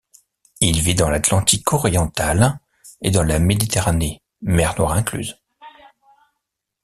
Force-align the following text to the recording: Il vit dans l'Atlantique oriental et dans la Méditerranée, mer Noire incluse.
Il 0.61 0.81
vit 0.81 0.95
dans 0.95 1.11
l'Atlantique 1.11 1.71
oriental 1.73 2.59
et 3.03 3.11
dans 3.11 3.21
la 3.21 3.37
Méditerranée, 3.37 4.23
mer 4.41 4.73
Noire 4.79 4.93
incluse. 4.93 5.37